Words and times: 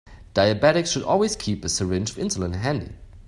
Diabetics 0.33 0.91
should 0.91 1.03
always 1.03 1.35
keep 1.35 1.63
a 1.63 1.69
syringe 1.69 2.09
of 2.09 2.15
insulin 2.17 2.55
handy. 2.55 2.95